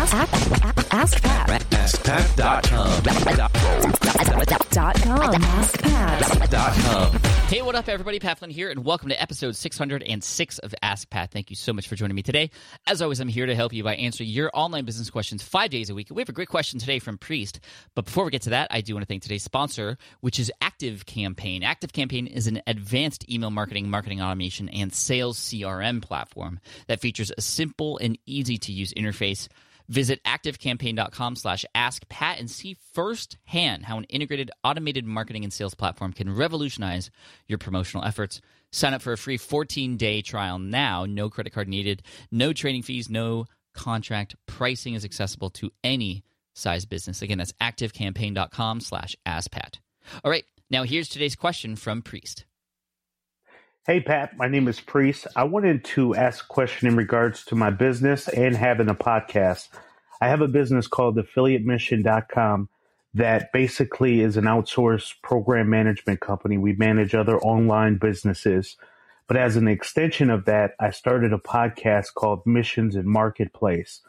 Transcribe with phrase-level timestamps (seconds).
[0.00, 1.60] Ask, ask, ask Pat.
[1.60, 3.02] AskPat.com.
[4.70, 5.34] Dot com.
[5.42, 7.18] AskPat.
[7.50, 8.18] Hey, what up, everybody?
[8.18, 11.30] Pat Flynn here, and welcome to episode 606 of Ask Pat.
[11.30, 12.50] Thank you so much for joining me today.
[12.86, 15.90] As always, I'm here to help you by answering your online business questions five days
[15.90, 16.08] a week.
[16.10, 17.60] We have a great question today from Priest.
[17.94, 20.50] But before we get to that, I do want to thank today's sponsor, which is
[20.62, 21.62] Active Campaign.
[21.62, 27.30] Active Campaign is an advanced email marketing, marketing automation, and sales CRM platform that features
[27.36, 29.46] a simple and easy to use interface.
[29.90, 35.74] Visit activecampaign.com slash ask Pat and see firsthand how an integrated automated marketing and sales
[35.74, 37.10] platform can revolutionize
[37.48, 38.40] your promotional efforts.
[38.70, 41.06] Sign up for a free 14 day trial now.
[41.06, 44.36] No credit card needed, no training fees, no contract.
[44.46, 46.22] Pricing is accessible to any
[46.54, 47.20] size business.
[47.20, 49.80] Again, that's activecampaign.com slash ask Pat.
[50.24, 52.44] All right, now here's today's question from Priest.
[53.86, 55.26] Hey, Pat, my name is Priest.
[55.34, 59.70] I wanted to ask a question in regards to my business and having a podcast.
[60.20, 62.68] I have a business called affiliatemission.com
[63.14, 66.58] that basically is an outsourced program management company.
[66.58, 68.76] We manage other online businesses.
[69.26, 74.02] But as an extension of that, I started a podcast called Missions and Marketplace.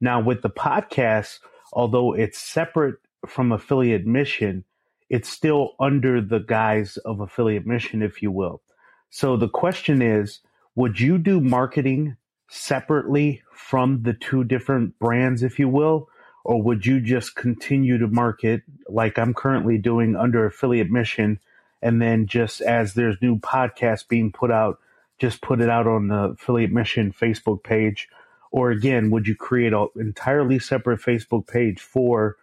[0.00, 1.40] Now, with the podcast,
[1.72, 4.62] although it's separate from affiliate mission,
[5.10, 8.62] it's still under the guise of affiliate mission, if you will.
[9.10, 10.40] So the question is,
[10.74, 12.16] would you do marketing
[12.48, 16.08] separately from the two different brands, if you will?
[16.44, 21.40] Or would you just continue to market like I'm currently doing under affiliate mission?
[21.82, 24.78] And then just as there's new podcasts being put out,
[25.18, 28.08] just put it out on the affiliate mission Facebook page?
[28.50, 32.36] Or again, would you create an entirely separate Facebook page for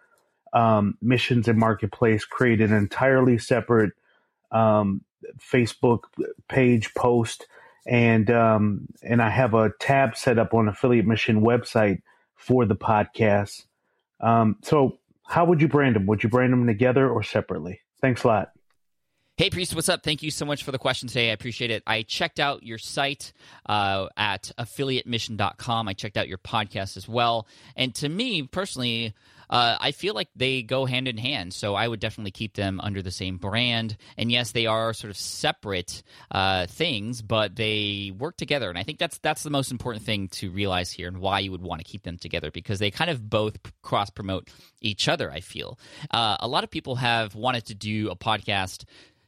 [0.53, 3.93] um, missions and marketplace, create an entirely separate
[4.51, 5.01] um,
[5.39, 6.01] Facebook
[6.49, 7.47] page post,
[7.85, 12.01] and um, and I have a tab set up on Affiliate Mission website
[12.35, 13.65] for the podcast.
[14.19, 16.05] Um, so, how would you brand them?
[16.07, 17.81] Would you brand them together or separately?
[18.01, 18.51] Thanks a lot.
[19.37, 20.01] Hey, Priest, what's up?
[20.01, 21.29] Thank you so much for the question today.
[21.29, 21.83] I appreciate it.
[21.85, 23.33] I checked out your site
[23.65, 25.89] uh, at affiliatemission.com.
[25.89, 27.45] I checked out your podcast as well.
[27.75, 29.13] And to me personally,
[29.49, 31.53] uh, I feel like they go hand in hand.
[31.53, 33.97] So I would definitely keep them under the same brand.
[34.17, 38.69] And yes, they are sort of separate uh, things, but they work together.
[38.69, 41.51] And I think that's that's the most important thing to realize here, and why you
[41.51, 44.49] would want to keep them together because they kind of both cross promote
[44.81, 45.31] each other.
[45.31, 45.79] I feel
[46.11, 48.85] uh, a lot of people have wanted to do a podcast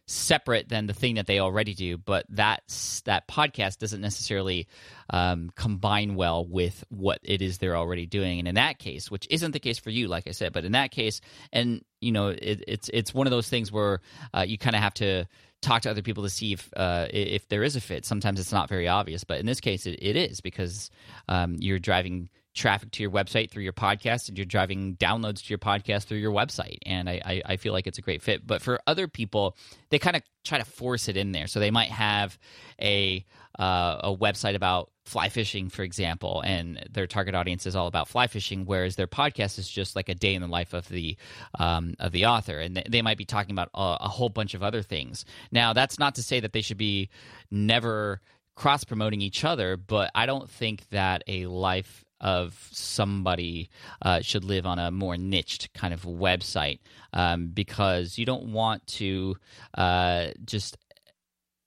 [0.08, 2.64] separate than the thing that they already do, but that
[3.06, 4.68] that podcast doesn't necessarily
[5.10, 8.40] um, combine well with what it is they're already doing.
[8.40, 10.72] And in that case, which isn't the case for you, like I said, but in
[10.72, 14.02] that case, and you know, it, it's it's one of those things where
[14.34, 15.26] uh, you kind of have to
[15.62, 18.06] talk to other people to see if uh, if there is a fit.
[18.06, 20.90] Sometimes it's not very obvious, but in this case, it, it is because
[21.28, 25.50] um, you're driving traffic to your website through your podcast and you're driving downloads to
[25.50, 26.80] your podcast through your website.
[26.86, 28.46] And i, I, I feel like it's a great fit.
[28.46, 29.56] But for other people
[29.90, 31.48] they kind of try to force it in there.
[31.48, 32.38] So they might have
[32.82, 33.24] a
[33.58, 38.10] uh, a website about fly fishing for example and their target audience is all about
[38.10, 41.16] fly fishing whereas their podcast is just like a day in the life of the
[41.58, 42.60] um, of the author.
[42.60, 45.26] And they might be talking about a, a whole bunch of other things.
[45.52, 47.10] Now that's not to say that they should be
[47.52, 48.20] never
[48.56, 53.70] cross promoting each other but i don't think that a life of somebody
[54.02, 56.80] uh, should live on a more niched kind of website
[57.14, 59.36] um, because you don't want to
[59.76, 60.78] uh, just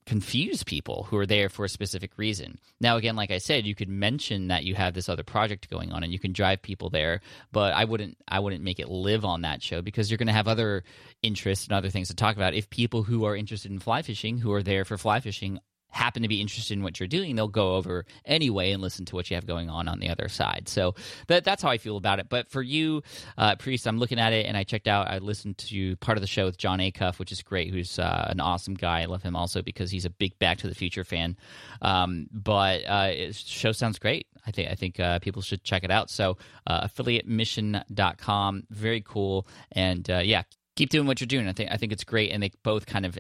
[0.07, 2.59] confuse people who are there for a specific reason.
[2.81, 5.93] Now again like I said you could mention that you have this other project going
[5.93, 7.21] on and you can drive people there
[7.53, 10.33] but I wouldn't I wouldn't make it live on that show because you're going to
[10.33, 10.83] have other
[11.23, 14.39] interests and other things to talk about if people who are interested in fly fishing
[14.39, 17.49] who are there for fly fishing happen to be interested in what you're doing, they'll
[17.49, 20.69] go over anyway and listen to what you have going on on the other side.
[20.69, 20.95] So
[21.29, 22.29] that, that's how I feel about it.
[22.29, 23.03] But for you,
[23.39, 26.23] uh, Priest, I'm looking at it and I checked out, I listened to part of
[26.23, 29.03] the show with Jon Acuff, which is great, who's uh, an awesome guy.
[29.03, 31.37] I love him also because he's a big Back to the Future fan.
[31.83, 34.27] Um, but uh, show sounds great.
[34.47, 36.11] I think I think uh, people should check it out.
[36.11, 39.47] So uh, affiliatemission.com, very cool.
[39.73, 40.43] And uh, yeah,
[40.81, 41.47] keep doing what you're doing.
[41.47, 43.19] I think I think it's great, and they both kind of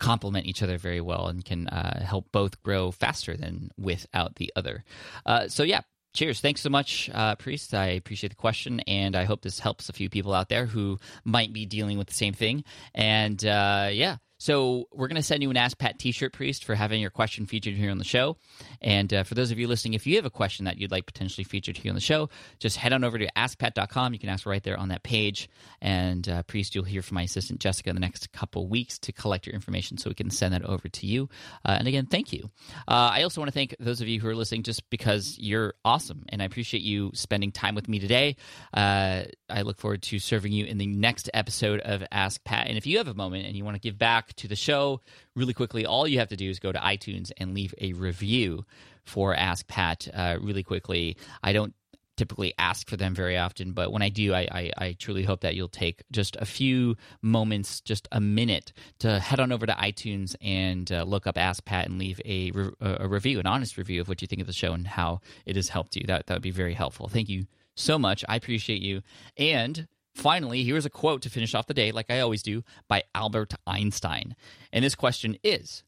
[0.00, 4.52] complement each other very well, and can uh, help both grow faster than without the
[4.56, 4.84] other.
[5.24, 5.82] Uh, so yeah.
[6.14, 6.40] Cheers.
[6.40, 7.74] Thanks so much, uh, Priest.
[7.74, 10.98] I appreciate the question, and I hope this helps a few people out there who
[11.26, 12.64] might be dealing with the same thing.
[12.94, 16.74] And uh, yeah, So we're going to send you an Ask Pat T-shirt, priest, for
[16.74, 18.36] having your question featured here on the show.
[18.82, 21.06] And uh, for those of you listening, if you have a question that you'd like
[21.06, 22.28] potentially featured here on the show,
[22.58, 24.12] just head on over to AskPat.com.
[24.12, 25.48] You can ask right there on that page.
[25.80, 29.12] And uh, priest, you'll hear from my assistant Jessica in the next couple weeks to
[29.12, 31.28] collect your information, so we can send that over to you.
[31.64, 32.50] Uh, and again, thank you.
[32.88, 35.74] Uh, I also want to thank those of you who are listening, just because you're
[35.84, 38.36] awesome, and I appreciate you spending time with me today.
[38.74, 42.66] Uh, I look forward to serving you in the next episode of Ask Pat.
[42.66, 45.00] And if you have a moment and you want to give back to the show
[45.34, 48.64] really quickly, all you have to do is go to iTunes and leave a review
[49.04, 51.16] for Ask Pat uh, really quickly.
[51.42, 51.74] I don't
[52.16, 55.42] typically ask for them very often, but when I do, I, I, I, truly hope
[55.42, 59.72] that you'll take just a few moments, just a minute, to head on over to
[59.74, 63.76] iTunes and uh, look up Ask Pat and leave a, re- a review, an honest
[63.76, 66.04] review of what you think of the show and how it has helped you.
[66.06, 67.08] That that would be very helpful.
[67.08, 68.24] Thank you so much.
[68.28, 69.02] I appreciate you.
[69.36, 69.86] And
[70.16, 73.54] finally, here's a quote to finish off the day, like I always do, by Albert
[73.66, 74.34] Einstein.
[74.72, 75.84] And this question is,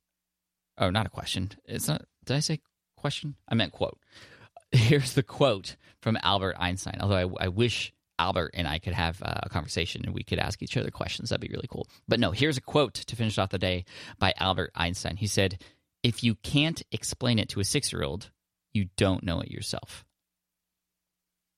[0.77, 1.51] oh, not a question.
[1.65, 2.05] It's not.
[2.25, 2.61] Did I say
[2.97, 3.37] question?
[3.49, 3.99] I meant quote.
[4.73, 6.99] Here's the quote from Albert Einstein.
[7.01, 10.39] Although I, I wish Albert and I could have uh, a conversation and we could
[10.39, 11.31] ask each other questions.
[11.31, 11.89] That'd be really cool.
[12.07, 13.85] But no, here's a quote to finish off the day
[14.19, 15.17] by Albert Einstein.
[15.17, 15.63] He said,
[16.03, 18.31] If you can't explain it to a six year old,
[18.73, 20.05] you don't know it yourself.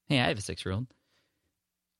[0.06, 0.86] Hey, I have a six year old.